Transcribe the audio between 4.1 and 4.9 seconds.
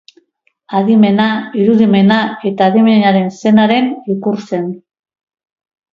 ikur zen.